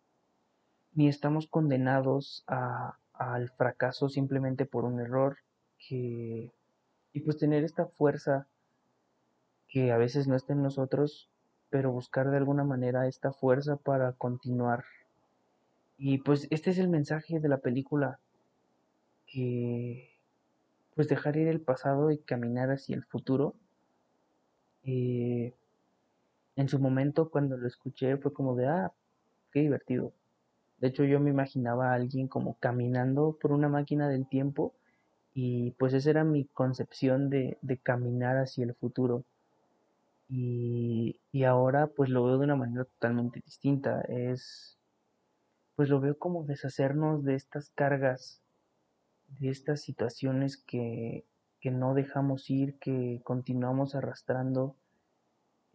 ni 0.93 1.07
estamos 1.07 1.47
condenados 1.47 2.43
a, 2.47 2.97
al 3.13 3.49
fracaso 3.49 4.09
simplemente 4.09 4.65
por 4.65 4.85
un 4.85 4.99
error 4.99 5.37
que 5.77 6.51
y 7.13 7.19
pues 7.21 7.37
tener 7.37 7.63
esta 7.63 7.85
fuerza 7.85 8.47
que 9.75 9.91
a 9.91 9.97
veces 9.97 10.25
no 10.25 10.37
está 10.37 10.53
en 10.53 10.63
nosotros 10.63 11.29
pero 11.69 11.91
buscar 11.91 12.31
de 12.31 12.37
alguna 12.37 12.63
manera 12.63 13.09
esta 13.09 13.33
fuerza 13.33 13.75
para 13.75 14.13
continuar 14.13 14.85
y 15.97 16.19
pues 16.19 16.47
este 16.49 16.69
es 16.69 16.77
el 16.77 16.87
mensaje 16.87 17.41
de 17.41 17.49
la 17.49 17.57
película 17.57 18.17
que 19.27 20.11
pues 20.95 21.09
dejar 21.09 21.35
ir 21.35 21.49
el 21.49 21.59
pasado 21.59 22.09
y 22.09 22.19
caminar 22.19 22.71
hacia 22.71 22.95
el 22.95 23.03
futuro. 23.03 23.53
Eh, 24.83 25.53
en 26.55 26.69
su 26.69 26.79
momento 26.79 27.29
cuando 27.29 27.57
lo 27.57 27.67
escuché 27.67 28.15
fue 28.15 28.31
como 28.31 28.55
de, 28.55 28.67
ah, 28.67 28.93
qué 29.51 29.59
divertido. 29.59 30.13
De 30.77 30.87
hecho 30.87 31.03
yo 31.03 31.19
me 31.19 31.31
imaginaba 31.31 31.91
a 31.91 31.95
alguien 31.95 32.29
como 32.29 32.53
caminando 32.61 33.37
por 33.41 33.51
una 33.51 33.67
máquina 33.67 34.07
del 34.07 34.25
tiempo 34.25 34.73
y 35.33 35.71
pues 35.71 35.93
esa 35.93 36.11
era 36.11 36.23
mi 36.23 36.45
concepción 36.45 37.29
de, 37.29 37.57
de 37.61 37.77
caminar 37.77 38.37
hacia 38.37 38.63
el 38.63 38.73
futuro. 38.73 39.25
Y, 40.27 41.19
y, 41.31 41.43
ahora 41.43 41.87
pues 41.87 42.09
lo 42.09 42.25
veo 42.25 42.37
de 42.39 42.45
una 42.45 42.55
manera 42.55 42.85
totalmente 42.85 43.41
distinta. 43.45 44.01
Es, 44.09 44.77
pues 45.75 45.89
lo 45.89 45.99
veo 45.99 46.17
como 46.17 46.43
deshacernos 46.43 47.23
de 47.23 47.35
estas 47.35 47.69
cargas 47.75 48.41
de 49.39 49.49
estas 49.49 49.81
situaciones 49.81 50.57
que, 50.57 51.25
que 51.59 51.71
no 51.71 51.93
dejamos 51.93 52.49
ir, 52.49 52.77
que 52.79 53.21
continuamos 53.23 53.95
arrastrando, 53.95 54.75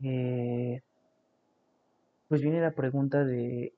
eh, 0.03 0.83
pues 2.29 2.43
viene 2.43 2.61
la 2.61 2.73
pregunta 2.73 3.25
de 3.25 3.75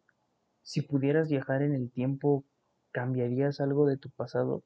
si 0.62 0.83
pudieras 0.83 1.29
viajar 1.29 1.62
en 1.62 1.75
el 1.75 1.91
tiempo, 1.91 2.45
¿cambiarías 2.93 3.61
algo 3.61 3.87
de 3.87 3.97
tu 3.97 4.11
pasado? 4.11 4.62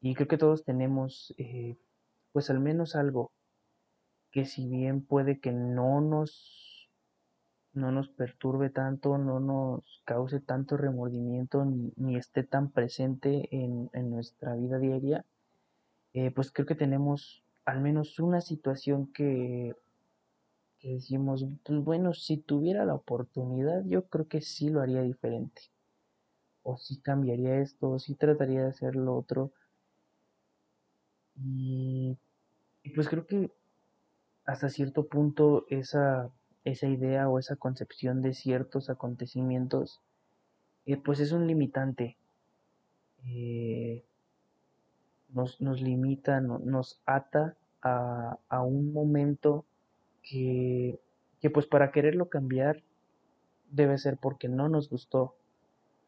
Y 0.00 0.14
creo 0.14 0.28
que 0.28 0.38
todos 0.38 0.64
tenemos, 0.64 1.34
eh, 1.38 1.76
pues 2.32 2.50
al 2.50 2.60
menos 2.60 2.94
algo 2.96 3.32
que 4.32 4.46
si 4.46 4.66
bien 4.66 5.02
puede 5.02 5.38
que 5.38 5.52
no 5.52 6.00
nos 6.00 6.88
no 7.74 7.90
nos 7.90 8.08
perturbe 8.08 8.70
tanto, 8.70 9.16
no 9.16 9.40
nos 9.40 10.02
cause 10.04 10.40
tanto 10.40 10.76
remordimiento 10.76 11.64
ni, 11.64 12.16
esté 12.16 12.42
tan 12.42 12.70
presente 12.70 13.48
en, 13.50 13.88
nuestra 14.10 14.54
vida 14.54 14.78
diaria, 14.78 15.24
eh, 16.12 16.30
pues 16.32 16.52
creo 16.52 16.66
que 16.66 16.74
tenemos 16.74 17.42
al 17.64 17.80
menos 17.80 18.18
una 18.18 18.42
situación 18.42 19.10
que, 19.12 19.74
que 20.80 20.94
decimos, 20.94 21.46
pues 21.64 21.82
bueno, 21.82 22.12
si 22.12 22.36
tuviera 22.36 22.84
la 22.84 22.94
oportunidad, 22.94 23.82
yo 23.86 24.06
creo 24.08 24.28
que 24.28 24.42
sí 24.42 24.68
lo 24.68 24.82
haría 24.82 25.02
diferente. 25.02 25.62
O 26.62 26.76
sí 26.76 27.00
cambiaría 27.00 27.58
esto, 27.60 27.90
o 27.90 27.98
sí 27.98 28.14
trataría 28.14 28.62
de 28.62 28.68
hacer 28.68 28.96
lo 28.96 29.16
otro. 29.16 29.52
y 31.34 32.18
pues 32.94 33.08
creo 33.08 33.26
que 33.26 33.50
hasta 34.44 34.68
cierto 34.68 35.06
punto 35.06 35.66
esa 35.68 36.30
esa 36.64 36.86
idea 36.86 37.28
o 37.28 37.38
esa 37.38 37.56
concepción 37.56 38.22
de 38.22 38.34
ciertos 38.34 38.88
acontecimientos, 38.88 40.00
eh, 40.86 40.96
pues 40.96 41.20
es 41.20 41.32
un 41.32 41.46
limitante. 41.46 42.16
Eh, 43.26 44.04
nos, 45.30 45.60
nos, 45.60 45.80
limita, 45.80 46.40
nos 46.40 47.00
ata 47.06 47.56
a, 47.80 48.38
a, 48.48 48.62
un 48.62 48.92
momento 48.92 49.64
que, 50.22 51.00
que 51.40 51.50
pues 51.50 51.66
para 51.66 51.90
quererlo 51.90 52.28
cambiar 52.28 52.82
debe 53.70 53.96
ser 53.98 54.18
porque 54.18 54.48
no 54.48 54.68
nos 54.68 54.90
gustó 54.90 55.34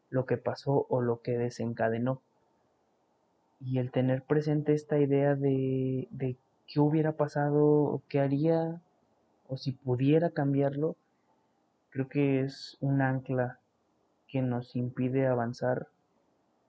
lo 0.09 0.25
que 0.25 0.37
pasó 0.37 0.85
o 0.89 1.01
lo 1.01 1.21
que 1.21 1.37
desencadenó. 1.37 2.21
Y 3.59 3.79
el 3.79 3.91
tener 3.91 4.21
presente 4.23 4.73
esta 4.73 4.99
idea 4.99 5.35
de, 5.35 6.07
de 6.11 6.37
qué 6.67 6.79
hubiera 6.79 7.13
pasado 7.13 7.63
o 7.63 8.01
qué 8.09 8.19
haría 8.19 8.81
o 9.47 9.57
si 9.57 9.71
pudiera 9.71 10.31
cambiarlo, 10.31 10.95
creo 11.89 12.07
que 12.07 12.41
es 12.41 12.77
un 12.81 13.01
ancla 13.01 13.59
que 14.27 14.41
nos 14.41 14.75
impide 14.75 15.27
avanzar 15.27 15.87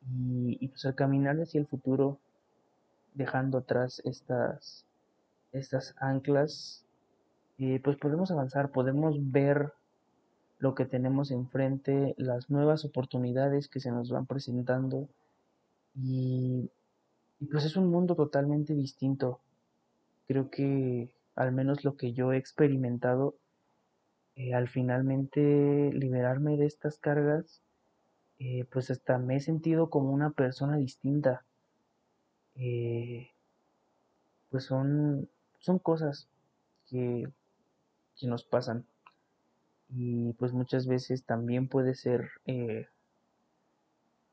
y, 0.09 0.69
pues 0.69 0.85
al 0.85 0.95
caminar 0.95 1.37
hacia 1.41 1.61
el 1.61 1.67
futuro, 1.67 2.19
dejando 3.15 3.59
atrás 3.59 4.01
estas, 4.05 4.85
estas 5.53 5.95
anclas, 5.99 6.85
eh, 7.59 7.81
pues 7.83 7.97
podemos 7.97 8.31
avanzar, 8.31 8.71
podemos 8.71 9.17
ver 9.33 9.73
lo 10.59 10.75
que 10.75 10.85
tenemos 10.85 11.31
enfrente, 11.31 12.15
las 12.19 12.51
nuevas 12.51 12.85
oportunidades 12.85 13.69
que 13.69 13.81
se 13.81 13.91
nos 13.91 14.11
van 14.11 14.27
presentando 14.27 15.09
y, 15.95 16.71
y 17.41 17.47
pues 17.47 17.65
es 17.65 17.77
un 17.77 17.89
mundo 17.91 18.15
totalmente 18.15 18.75
distinto. 18.75 19.41
Creo 20.27 20.51
que 20.51 21.11
al 21.37 21.53
menos 21.53 21.85
lo 21.85 21.97
que 21.97 22.13
yo 22.13 22.33
he 22.33 22.39
experimentado, 22.39 23.37
eh, 24.35 24.55
al 24.55 24.69
finalmente 24.69 25.91
liberarme 25.93 26.57
de 26.57 26.67
estas 26.67 26.99
cargas, 26.99 27.63
eh, 28.39 28.65
pues 28.73 28.91
hasta 28.91 29.19
me 29.19 29.37
he 29.37 29.41
sentido 29.41 29.89
como 29.91 30.11
una 30.11 30.31
persona 30.31 30.77
distinta. 30.79 31.45
Eh, 32.57 33.31
pues 34.51 34.65
son, 34.65 35.29
son 35.59 35.79
cosas 35.79 36.29
que, 36.89 37.29
que, 38.19 38.27
nos 38.27 38.45
pasan. 38.45 38.87
Y 39.91 40.33
pues 40.35 40.53
muchas 40.53 40.87
veces 40.87 41.25
también 41.25 41.69
puede 41.69 41.95
ser 41.95 42.31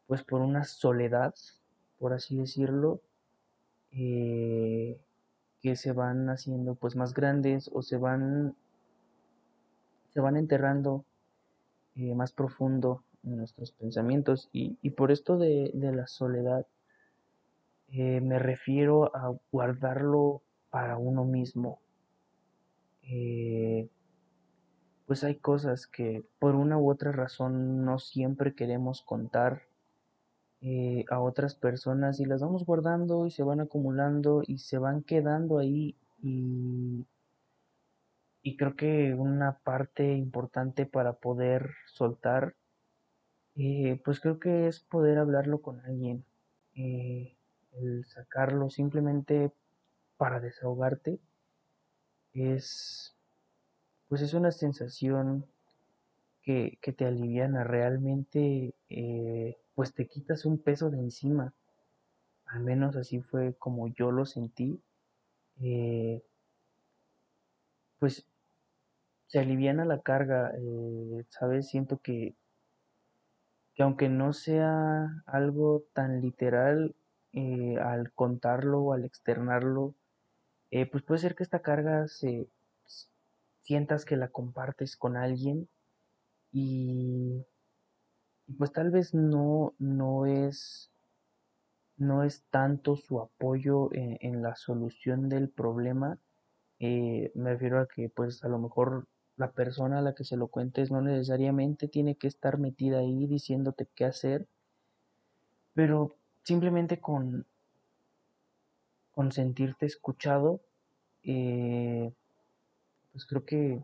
pues 0.08 0.24
por 0.24 0.42
una 0.42 0.64
soledad, 0.64 1.36
por 2.00 2.14
así 2.14 2.38
decirlo, 2.38 3.02
que 5.64 5.78
se 5.78 5.94
van 5.94 6.30
haciendo 6.30 6.76
pues 6.76 6.98
más 6.98 7.14
grandes 7.14 7.72
o 7.74 7.82
se 7.82 7.98
van 7.98 8.54
se 10.10 10.20
van 10.20 10.36
enterrando 10.36 11.06
eh, 11.96 12.14
más 12.14 12.34
profundo 12.34 13.04
en 13.24 13.38
nuestros 13.38 13.72
pensamientos. 13.72 14.50
Y, 14.52 14.90
por 14.92 15.12
esto 15.12 15.38
de, 15.38 15.72
la 15.74 16.06
soledad 16.06 16.68
eh, 17.92 18.22
me 18.22 18.38
refiero 18.38 19.16
a 19.16 19.36
guardarlo 19.52 20.44
para 20.70 20.98
uno 20.98 21.24
mismo. 21.24 21.80
Eh, 23.04 23.90
pues 25.08 25.24
hay 25.24 25.36
cosas 25.36 25.88
que 25.88 26.24
por 26.40 26.56
una 26.56 26.78
u 26.78 26.92
otra 26.92 27.12
razón 27.12 27.86
no 27.86 28.00
siempre 28.00 28.54
queremos 28.54 29.02
contar 29.02 29.64
eh, 30.66 31.04
a 31.10 31.20
otras 31.20 31.56
personas 31.56 32.22
y 32.22 32.26
las 32.26 32.40
vamos 32.40 32.66
guardando 32.66 33.26
y 33.26 33.32
se 33.32 33.44
van 33.44 33.60
acumulando 33.60 34.44
y 34.48 34.60
se 34.60 34.78
van 34.78 35.04
quedando 35.04 35.58
ahí 35.58 35.98
y, 36.22 37.06
y 38.42 38.56
creo 38.56 38.74
que 38.78 39.14
una 39.14 39.58
parte 39.58 40.14
importante 40.14 40.86
para 40.86 41.12
poder 41.12 41.72
soltar 41.88 42.56
eh, 43.58 44.00
pues 44.06 44.22
creo 44.22 44.40
que 44.40 44.68
es 44.68 44.80
poder 44.80 45.18
hablarlo 45.18 45.62
con 45.62 45.82
alguien 45.82 46.24
eh, 46.76 47.36
el 47.74 48.06
sacarlo 48.06 48.70
simplemente 48.70 49.52
para 50.16 50.40
desahogarte 50.40 51.20
es 52.34 53.14
pues 54.08 54.22
es 54.22 54.34
una 54.34 54.52
sensación 54.52 55.46
que, 56.44 56.78
que 56.82 56.94
te 56.94 57.06
aliviana, 57.06 57.64
realmente 57.64 58.76
eh, 58.90 59.58
pues 59.74 59.94
te 59.94 60.08
quitas 60.08 60.46
un 60.46 60.62
peso 60.62 60.90
de 60.92 61.00
encima, 61.00 61.54
al 62.46 62.64
menos 62.64 62.96
así 62.96 63.22
fue 63.22 63.56
como 63.56 63.88
yo 63.88 64.12
lo 64.12 64.26
sentí, 64.26 64.82
eh, 65.62 66.22
pues 67.98 68.26
se 69.28 69.40
aliviana 69.40 69.86
la 69.86 70.02
carga, 70.02 70.52
eh, 70.56 71.26
¿sabes? 71.30 71.70
Siento 71.70 71.98
que, 72.00 72.36
que 73.74 73.84
aunque 73.84 74.10
no 74.10 74.34
sea 74.34 75.24
algo 75.26 75.86
tan 75.94 76.22
literal, 76.22 76.96
al 77.82 78.12
contarlo 78.14 78.82
o 78.82 78.94
al 78.94 79.06
externarlo, 79.06 79.96
pues 80.70 81.04
puede 81.04 81.20
ser 81.20 81.34
que 81.34 81.42
esta 81.42 81.64
carga 81.64 82.08
se 82.08 82.48
sientas 83.62 84.06
que 84.06 84.18
la 84.18 84.28
compartes 84.28 84.96
con 84.96 85.18
alguien 85.18 85.68
y, 86.54 87.46
pues 88.58 88.72
tal 88.72 88.92
vez 88.92 89.14
no, 89.14 89.74
no 89.80 90.26
es 90.26 90.90
no 91.98 92.24
es 92.24 92.44
tanto 92.50 92.96
su 92.96 93.20
apoyo 93.20 93.94
en, 93.94 94.18
en 94.22 94.42
la 94.42 94.56
solución 94.56 95.30
del 95.30 95.50
problema, 95.50 96.18
eh, 96.80 97.32
me 97.36 97.52
refiero 97.52 97.80
a 97.80 97.88
que 97.88 98.10
pues 98.10 98.44
a 98.44 98.50
lo 98.50 98.60
mejor 98.60 99.08
la 99.38 99.52
persona 99.52 100.00
a 100.00 100.02
la 100.02 100.14
que 100.16 100.26
se 100.26 100.38
lo 100.38 100.48
cuentes 100.48 100.92
no 100.92 101.02
necesariamente 101.02 101.88
tiene 101.88 102.16
que 102.16 102.28
estar 102.28 102.58
metida 102.58 103.00
ahí 103.00 103.26
diciéndote 103.26 103.88
qué 103.96 104.06
hacer, 104.06 104.48
pero 105.74 106.16
simplemente 106.44 107.00
con, 107.00 107.46
con 109.14 109.32
sentirte 109.32 109.86
escuchado, 109.86 110.62
eh, 111.24 112.12
pues 113.12 113.26
creo 113.26 113.46
que 113.46 113.84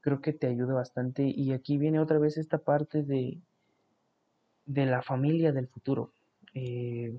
creo 0.00 0.20
que 0.20 0.32
te 0.32 0.46
ayuda 0.46 0.74
bastante. 0.74 1.24
Y 1.24 1.52
aquí 1.52 1.78
viene 1.78 2.00
otra 2.00 2.18
vez 2.18 2.36
esta 2.36 2.58
parte 2.58 3.02
de, 3.02 3.40
de 4.66 4.86
la 4.86 5.02
familia 5.02 5.52
del 5.52 5.68
futuro. 5.68 6.12
Eh, 6.54 7.18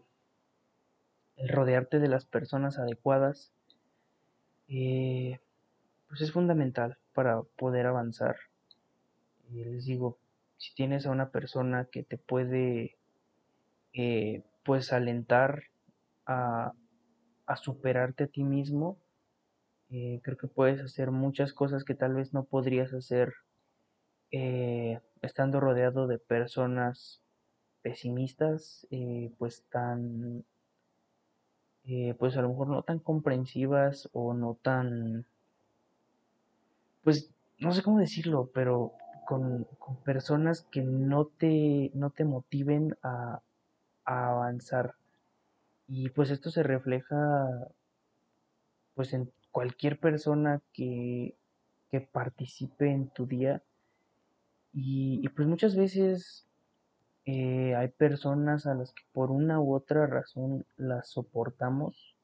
el 1.38 1.50
rodearte 1.50 2.00
de 2.00 2.08
las 2.08 2.26
personas 2.26 2.78
adecuadas, 2.78 3.52
eh, 4.68 5.40
pues 6.08 6.22
es 6.22 6.32
fundamental 6.32 6.98
para 7.14 7.42
poder 7.42 7.88
avanzar. 7.88 8.38
Eh, 9.54 9.66
les 9.66 9.86
digo, 9.86 10.18
si 10.58 10.74
tienes 10.76 11.06
a 11.06 11.12
una 11.12 11.30
persona 11.30 11.86
que 11.92 12.04
te 12.04 12.18
puede 12.18 12.98
pues 14.64 14.94
alentar 14.94 15.64
a, 16.26 16.72
a, 17.46 17.56
superarte 17.58 18.24
a 18.24 18.28
ti 18.28 18.44
mismo, 18.44 18.98
eh, 19.92 20.20
creo 20.24 20.38
que 20.38 20.48
puedes 20.48 20.82
hacer 20.82 21.12
muchas 21.12 21.54
cosas 21.54 21.84
que 21.84 21.96
tal 21.96 22.14
vez 22.16 22.34
no 22.34 22.44
podrías 22.44 22.94
hacer 22.94 23.34
eh, 24.32 25.00
estando 25.22 25.60
rodeado 25.60 26.08
de 26.08 26.18
personas 26.18 27.22
pesimistas, 27.82 28.88
eh, 28.92 29.32
pues 29.38 29.64
tan, 29.70 30.46
pues 32.18 32.38
a 32.38 32.42
lo 32.42 32.50
mejor 32.50 32.68
no 32.70 32.84
tan 32.84 33.00
comprensivas 33.00 34.10
o 34.14 34.34
no 34.34 34.58
tan 34.62 35.26
pues 37.04 37.32
no 37.60 37.74
sé 37.74 37.84
cómo 37.84 38.00
decirlo, 38.00 38.50
pero 38.54 38.94
con, 39.26 39.66
con 39.80 39.98
personas 39.98 40.62
que 40.72 40.82
no 40.82 41.26
te, 41.26 41.92
no 41.94 42.10
te 42.10 42.26
motiven 42.26 42.98
a, 43.04 43.42
a, 44.06 44.30
avanzar. 44.30 44.96
Y 45.88 46.10
pues 46.10 46.32
esto 46.32 46.52
se 46.52 46.64
refleja 46.64 47.70
pues 48.96 49.14
en 49.14 49.32
cualquier 49.52 50.00
persona 50.00 50.62
que, 50.74 51.36
que 51.90 52.02
participe 52.02 52.90
en 52.90 53.10
tu 53.10 53.26
día. 53.26 53.62
Y, 54.74 55.28
pues 55.30 55.48
muchas 55.48 55.76
veces 55.76 56.48
eh, 57.26 57.76
hay 57.76 57.90
personas 57.90 58.66
a 58.66 58.74
las 58.74 58.94
que 58.94 59.04
por 59.12 59.32
una 59.32 59.60
u 59.60 59.76
otra 59.76 60.08
razón 60.08 60.66
las 60.78 61.10
soportamos 61.10 62.16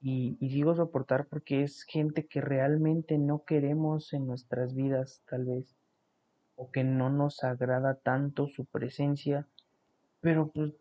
y, 0.00 0.36
y, 0.40 0.48
digo 0.48 0.74
soportar 0.74 1.26
porque 1.26 1.62
es 1.62 1.82
gente 1.82 2.26
que 2.26 2.40
realmente 2.40 3.18
no 3.18 3.44
queremos 3.44 4.12
en 4.14 4.26
nuestras 4.26 4.74
vidas, 4.74 5.22
tal 5.28 5.44
vez, 5.44 5.76
o 6.56 6.70
que 6.70 6.84
no 6.84 7.10
nos 7.10 7.44
agrada 7.44 7.94
tanto 7.94 8.48
su 8.48 8.64
presencia, 8.64 9.46
pero 10.20 10.48
pues 10.48 10.72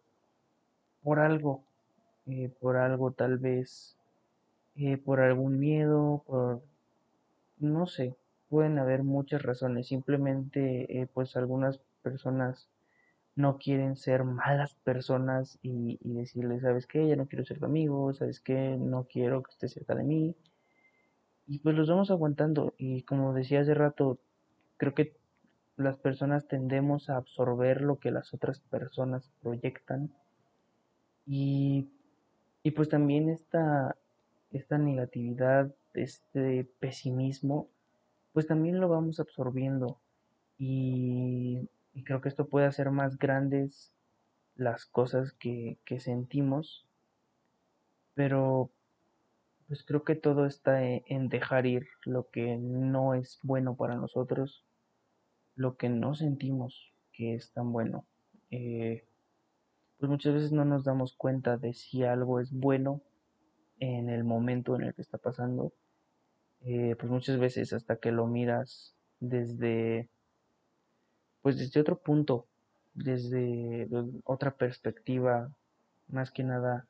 por 1.02 1.20
algo, 1.20 1.64
eh, 2.26 2.50
por 2.60 2.78
algo 2.78 3.12
tal 3.12 3.38
vez, 3.38 3.97
eh, 4.78 4.98
por 4.98 5.20
algún 5.22 5.60
miedo, 5.60 6.24
por, 6.26 6.62
no 7.60 7.88
sé, 7.88 8.16
pueden 8.50 8.80
haber 8.80 9.04
muchas 9.04 9.42
razones, 9.44 9.88
simplemente 9.88 11.02
eh, 11.02 11.08
pues 11.14 11.36
algunas 11.36 11.80
personas 12.02 12.70
no 13.36 13.58
quieren 13.58 13.96
ser 13.98 14.24
malas 14.24 14.76
personas 14.84 15.60
y, 15.62 16.00
y 16.02 16.14
decirles, 16.14 16.62
¿sabes 16.64 16.88
qué? 16.88 17.08
Ya 17.08 17.16
no 17.16 17.28
quiero 17.28 17.46
ser 17.46 17.60
tu 17.60 17.66
amigo, 17.66 18.14
¿sabes 18.14 18.40
qué? 18.40 18.78
No 18.80 19.06
quiero 19.06 19.44
que 19.44 19.52
estés 19.52 19.74
cerca 19.74 19.96
de 19.96 20.04
mí. 20.04 20.36
Y 21.48 21.60
pues 21.60 21.76
los 21.76 21.90
vamos 21.90 22.12
aguantando. 22.12 22.74
Y 22.78 23.04
como 23.04 23.34
decía 23.34 23.62
hace 23.62 23.74
rato, 23.74 24.20
creo 24.78 24.94
que 24.94 25.16
las 25.78 25.98
personas 25.98 26.48
tendemos 26.48 27.10
a 27.10 27.18
absorber 27.18 27.82
lo 27.82 28.00
que 28.00 28.12
las 28.12 28.34
otras 28.34 28.60
personas 28.60 29.32
proyectan. 29.42 30.12
Y, 31.26 31.90
y 32.64 32.72
pues 32.72 32.90
también 32.90 33.30
esta, 33.30 33.96
esta 34.52 34.78
negatividad, 34.78 35.74
este 35.94 36.70
pesimismo, 36.80 37.70
pues 38.34 38.48
también 38.48 38.80
lo 38.80 38.90
vamos 38.90 39.20
absorbiendo. 39.20 40.00
Y 40.58 41.68
creo 42.06 42.22
que 42.22 42.30
esto 42.30 42.48
puede 42.48 42.66
hacer 42.68 42.92
más 42.92 43.18
grandes 43.18 43.94
las 44.56 44.86
cosas 44.86 45.34
que, 45.34 45.78
que 45.86 46.00
sentimos, 46.00 46.86
pero 48.16 48.72
pues 49.68 49.84
creo 49.84 50.04
que 50.04 50.16
todo 50.16 50.46
está 50.46 50.84
e, 50.84 51.04
en 51.08 51.30
dejar 51.30 51.66
ir 51.66 51.88
lo 52.06 52.30
que 52.30 52.58
no 52.58 53.14
es 53.14 53.40
bueno 53.44 53.76
para 53.76 53.96
nosotros, 53.96 54.64
lo 55.56 55.76
que 55.76 55.90
no 55.90 56.16
sentimos 56.16 56.94
que 57.12 57.36
es 57.36 57.52
tan 57.52 57.72
bueno. 57.72 58.06
Eh, 58.52 59.06
pues 60.00 60.10
muchas 60.10 60.34
veces 60.36 60.52
no 60.52 60.64
nos 60.66 60.84
damos 60.84 61.14
cuenta 61.14 61.58
de 61.58 61.74
si 61.74 62.04
algo 62.04 62.40
es 62.40 62.52
bueno 62.52 63.02
en 63.80 64.10
el 64.10 64.24
momento 64.24 64.76
en 64.76 64.84
el 64.84 64.94
que 64.94 65.02
está 65.02 65.18
pasando. 65.18 65.74
Eh, 66.66 66.96
pues 67.00 67.12
muchas 67.12 67.38
veces 67.38 67.74
hasta 67.74 67.98
que 67.98 68.12
lo 68.12 68.26
miras 68.28 68.94
desde 69.20 70.10
pues 71.42 71.58
desde 71.58 71.80
otro 71.80 71.98
punto, 71.98 72.46
desde 72.94 73.88
otra 74.26 74.52
perspectiva, 74.52 75.50
más 76.10 76.32
que 76.32 76.44
nada 76.44 76.86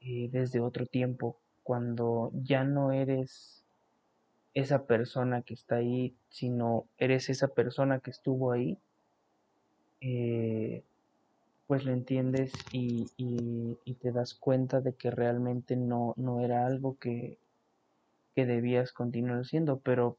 eh, 0.00 0.28
desde 0.32 0.60
otro 0.60 0.86
tiempo, 0.86 1.38
cuando 1.62 2.30
ya 2.34 2.64
no 2.64 2.92
eres 2.92 3.64
esa 4.54 4.86
persona 4.86 5.42
que 5.42 5.54
está 5.54 5.76
ahí, 5.76 6.14
sino 6.28 6.86
eres 6.98 7.28
esa 7.28 7.48
persona 7.48 8.00
que 8.00 8.10
estuvo 8.10 8.52
ahí, 8.52 8.78
eh, 10.00 10.82
pues 11.66 11.84
lo 11.84 11.92
entiendes 11.92 12.52
y, 12.72 13.06
y, 13.16 13.94
te 13.94 14.12
das 14.12 14.34
cuenta 14.34 14.80
de 14.80 14.94
que 14.94 15.10
realmente 15.10 15.76
no, 15.76 16.12
no 16.16 16.40
era 16.40 16.66
algo 16.66 16.98
que, 16.98 17.38
que 18.34 18.44
debías 18.44 18.92
continuar 18.92 19.38
haciendo, 19.38 19.78
pero 19.78 20.18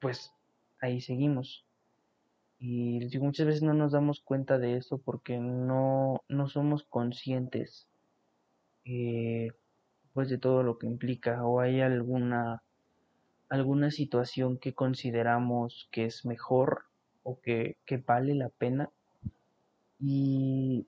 pues 0.00 0.32
ahí 0.80 1.00
seguimos. 1.00 1.64
Y 2.58 3.00
digo, 3.06 3.24
muchas 3.24 3.46
veces 3.46 3.62
no 3.62 3.74
nos 3.74 3.92
damos 3.92 4.20
cuenta 4.20 4.58
de 4.58 4.76
eso 4.76 4.98
porque 4.98 5.38
no, 5.38 6.22
no 6.28 6.48
somos 6.48 6.84
conscientes 6.84 7.86
eh, 8.84 9.52
pues 10.14 10.28
de 10.30 10.38
todo 10.38 10.62
lo 10.62 10.78
que 10.78 10.86
implica 10.86 11.44
o 11.44 11.60
hay 11.60 11.80
alguna 11.80 12.62
alguna 13.50 13.90
situación 13.90 14.58
que 14.58 14.74
consideramos 14.74 15.88
que 15.90 16.06
es 16.06 16.24
mejor 16.24 16.84
o 17.22 17.40
que, 17.40 17.76
que 17.86 17.98
vale 17.98 18.34
la 18.34 18.48
pena 18.48 18.90
y, 20.00 20.86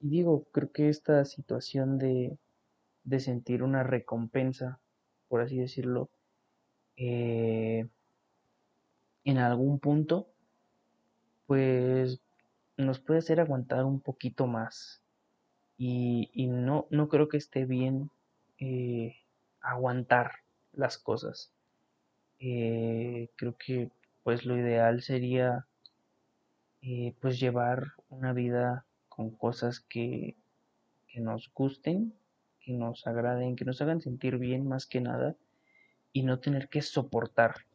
digo 0.00 0.44
creo 0.52 0.72
que 0.72 0.88
esta 0.88 1.24
situación 1.24 1.98
de, 1.98 2.38
de 3.04 3.20
sentir 3.20 3.62
una 3.62 3.82
recompensa 3.82 4.78
por 5.28 5.40
así 5.40 5.58
decirlo 5.58 6.08
eh, 6.96 7.86
en 9.24 9.38
algún 9.38 9.78
punto, 9.80 10.28
pues 11.46 12.20
nos 12.76 13.00
puede 13.00 13.18
hacer 13.18 13.40
aguantar 13.40 13.84
un 13.84 14.00
poquito 14.00 14.46
más. 14.46 15.02
Y, 15.78 16.30
y 16.32 16.46
no, 16.46 16.86
no 16.90 17.08
creo 17.08 17.28
que 17.28 17.36
esté 17.36 17.66
bien 17.66 18.10
eh, 18.58 19.16
aguantar 19.60 20.30
las 20.72 20.96
cosas. 20.96 21.52
Eh, 22.38 23.30
creo 23.36 23.56
que 23.56 23.90
pues 24.22 24.44
lo 24.44 24.56
ideal 24.56 25.02
sería 25.02 25.66
eh, 26.82 27.14
pues 27.20 27.40
llevar 27.40 27.92
una 28.08 28.32
vida 28.32 28.84
con 29.08 29.30
cosas 29.30 29.80
que, 29.80 30.36
que 31.08 31.20
nos 31.20 31.50
gusten, 31.54 32.14
que 32.60 32.72
nos 32.72 33.06
agraden, 33.06 33.56
que 33.56 33.64
nos 33.64 33.80
hagan 33.82 34.00
sentir 34.00 34.38
bien 34.38 34.68
más 34.68 34.86
que 34.86 35.00
nada 35.00 35.36
y 36.12 36.22
no 36.22 36.38
tener 36.40 36.68
que 36.68 36.82
soportar 36.82 37.66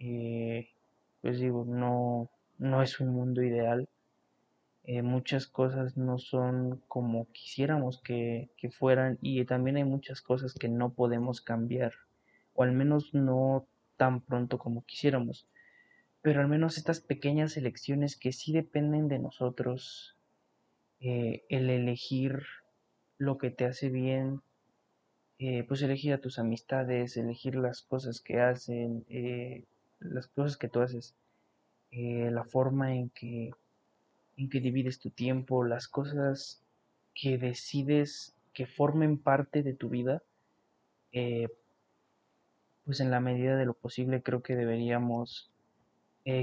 eh, 0.00 0.70
pues 1.20 1.38
digo, 1.38 1.64
no, 1.66 2.30
no 2.58 2.82
es 2.82 3.00
un 3.00 3.10
mundo 3.10 3.42
ideal. 3.42 3.88
Eh, 4.84 5.02
muchas 5.02 5.46
cosas 5.46 5.96
no 5.98 6.18
son 6.18 6.82
como 6.88 7.30
quisiéramos 7.32 8.00
que, 8.00 8.50
que 8.56 8.70
fueran 8.70 9.18
y 9.20 9.44
también 9.44 9.76
hay 9.76 9.84
muchas 9.84 10.22
cosas 10.22 10.54
que 10.54 10.68
no 10.68 10.94
podemos 10.94 11.42
cambiar, 11.42 11.92
o 12.54 12.62
al 12.62 12.72
menos 12.72 13.12
no 13.14 13.66
tan 13.98 14.22
pronto 14.22 14.58
como 14.58 14.84
quisiéramos. 14.86 15.46
Pero 16.22 16.40
al 16.40 16.48
menos 16.48 16.76
estas 16.76 17.00
pequeñas 17.00 17.56
elecciones 17.56 18.16
que 18.16 18.32
sí 18.32 18.52
dependen 18.52 19.08
de 19.08 19.18
nosotros, 19.18 20.16
eh, 21.00 21.44
el 21.48 21.70
elegir 21.70 22.42
lo 23.16 23.38
que 23.38 23.50
te 23.50 23.64
hace 23.64 23.88
bien, 23.88 24.42
eh, 25.38 25.64
pues 25.64 25.80
elegir 25.80 26.12
a 26.12 26.20
tus 26.20 26.38
amistades, 26.38 27.16
elegir 27.16 27.54
las 27.54 27.80
cosas 27.80 28.20
que 28.20 28.40
hacen, 28.40 29.06
eh, 29.08 29.64
las 29.98 30.26
cosas 30.26 30.58
que 30.58 30.68
tú 30.68 30.80
haces, 30.80 31.14
la 31.90 32.44
forma 32.44 32.94
en 32.94 33.08
que, 33.10 33.50
en 34.36 34.48
que 34.48 34.60
divides 34.60 35.00
tu 35.00 35.10
tiempo, 35.10 35.64
las 35.64 35.88
cosas 35.88 36.62
que 37.14 37.36
decides 37.36 38.36
que 38.52 38.66
formen 38.66 39.18
parte 39.18 39.62
de 39.62 39.74
tu 39.74 39.88
vida, 39.88 40.22
pues 42.84 43.00
en 43.00 43.10
la 43.10 43.20
medida 43.20 43.56
de 43.56 43.64
lo 43.64 43.74
posible 43.74 44.22
creo 44.22 44.42
que 44.42 44.54
deberíamos 44.54 45.49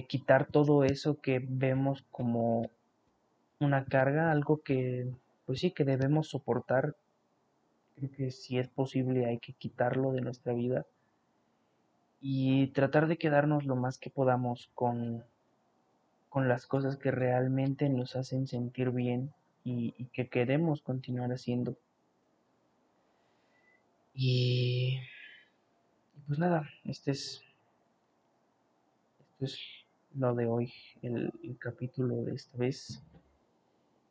quitar 0.08 0.48
todo 0.48 0.84
eso 0.84 1.22
que 1.22 1.40
vemos 1.42 2.04
como 2.12 2.70
una 3.60 3.86
carga, 3.86 4.32
algo 4.32 4.62
que, 4.62 5.10
pues 5.46 5.60
sí, 5.60 5.72
que 5.72 5.84
debemos 5.84 6.30
soportar. 6.30 6.96
Creo 7.96 8.12
que 8.12 8.32
si 8.32 8.60
es 8.60 8.68
posible 8.68 9.26
hay 9.26 9.40
que 9.40 9.54
quitarlo 9.54 10.12
de 10.12 10.22
nuestra 10.22 10.54
vida 10.54 10.86
y 12.20 12.68
tratar 12.68 13.08
de 13.08 13.18
quedarnos 13.18 13.66
lo 13.66 13.76
más 13.76 13.98
que 13.98 14.10
podamos 14.10 14.70
con, 14.74 15.24
con 16.30 16.48
las 16.48 16.66
cosas 16.66 16.98
que 16.98 17.12
realmente 17.12 17.90
nos 17.90 18.16
hacen 18.16 18.48
sentir 18.48 18.92
bien 18.92 19.34
y, 19.64 19.92
que 20.14 20.30
queremos 20.30 20.82
continuar 20.82 21.32
haciendo. 21.32 21.78
Y, 24.14 25.00
pues 26.26 26.40
nada, 26.40 26.70
este 26.86 27.12
es, 27.12 27.44
es 29.40 29.60
lo 30.16 30.34
de 30.34 30.48
hoy, 30.48 30.74
el 31.02 31.32
capítulo 31.60 32.24
de 32.24 32.36
esta 32.36 32.58
vez. 32.58 33.02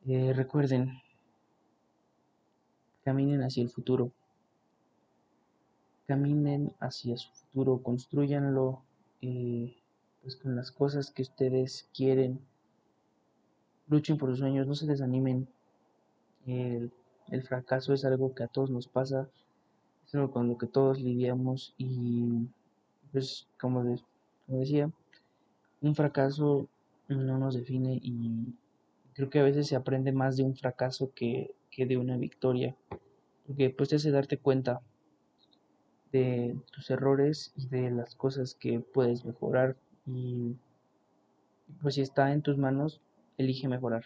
Eh, 0.09 0.33
recuerden, 0.33 1.03
caminen 3.05 3.43
hacia 3.43 3.63
el 3.65 3.71
futuro. 3.71 4.13
Caminen 6.07 6.73
hacia 6.79 7.17
su 7.17 7.29
futuro, 7.33 7.83
construyanlo 7.83 8.83
eh, 9.21 9.77
pues 10.23 10.37
con 10.37 10.55
las 10.55 10.71
cosas 10.71 11.11
que 11.11 11.23
ustedes 11.23 11.89
quieren. 11.93 12.39
Luchen 13.89 14.17
por 14.17 14.31
sus 14.31 14.39
sueños, 14.39 14.69
no 14.69 14.77
se 14.77 14.87
desanimen. 14.87 15.49
El, 16.47 16.93
fracaso 17.43 17.93
es 17.93 18.05
algo 18.05 18.33
que 18.33 18.45
a 18.45 18.49
todos 18.49 18.71
nos 18.71 18.87
pasa, 18.87 19.29
es 20.07 20.15
algo 20.15 20.31
con 20.31 20.47
lo 20.47 20.57
que 20.57 20.69
todos 20.69 21.01
lidiamos 21.01 21.75
y 21.77 22.47
pues 23.11 23.49
como, 23.59 23.83
como 24.47 24.59
decía, 24.61 24.89
un 25.81 25.95
fracaso 25.95 26.69
no 27.09 27.39
nos 27.39 27.55
define 27.55 27.99
y 28.03 28.55
Creo 29.17 29.31
que 29.31 29.39
a 29.41 29.45
veces 29.45 29.67
se 29.67 29.77
aprende 29.77 30.13
más 30.13 30.37
de 30.37 30.43
un 30.43 30.55
fracaso 30.55 31.11
que, 31.15 31.55
de 31.75 31.97
una 31.97 32.19
victoria, 32.19 32.77
porque 33.47 33.71
pues 33.71 33.89
te 33.89 33.97
hace 33.97 34.11
darte 34.11 34.37
cuenta 34.37 34.83
de 36.13 36.55
tus 36.71 36.91
errores 36.91 37.55
y 37.57 37.67
de 37.69 37.91
las 37.91 38.15
cosas 38.15 38.55
que 38.55 38.81
puedes 38.81 39.25
mejorar 39.25 39.75
y 40.05 40.57
pues 41.81 41.95
si 41.95 42.03
está 42.03 42.35
en 42.35 42.43
tus 42.43 42.59
manos, 42.59 43.01
elige 43.39 43.69
mejorar. 43.69 44.05